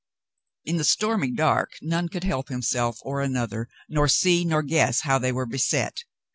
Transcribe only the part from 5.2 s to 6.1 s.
were beset.